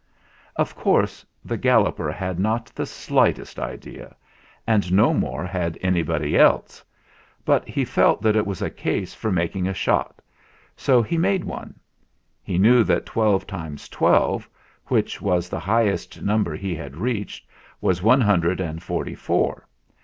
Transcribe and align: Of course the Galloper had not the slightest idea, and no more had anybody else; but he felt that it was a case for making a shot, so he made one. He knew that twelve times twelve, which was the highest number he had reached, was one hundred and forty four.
Of 0.55 0.73
course 0.73 1.23
the 1.45 1.57
Galloper 1.59 2.11
had 2.11 2.39
not 2.39 2.71
the 2.73 2.87
slightest 2.87 3.59
idea, 3.59 4.15
and 4.65 4.91
no 4.91 5.13
more 5.13 5.45
had 5.45 5.77
anybody 5.79 6.35
else; 6.39 6.83
but 7.45 7.67
he 7.67 7.85
felt 7.85 8.19
that 8.23 8.35
it 8.35 8.47
was 8.47 8.63
a 8.63 8.71
case 8.71 9.13
for 9.13 9.31
making 9.31 9.67
a 9.67 9.75
shot, 9.75 10.19
so 10.75 11.03
he 11.03 11.19
made 11.19 11.43
one. 11.43 11.79
He 12.41 12.57
knew 12.57 12.83
that 12.85 13.05
twelve 13.05 13.45
times 13.45 13.87
twelve, 13.87 14.49
which 14.87 15.21
was 15.21 15.49
the 15.49 15.59
highest 15.59 16.23
number 16.23 16.55
he 16.55 16.73
had 16.73 16.97
reached, 16.97 17.47
was 17.79 18.01
one 18.01 18.21
hundred 18.21 18.59
and 18.59 18.81
forty 18.81 19.13
four. 19.13 19.67